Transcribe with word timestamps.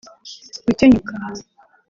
gukenyuka 0.65 1.13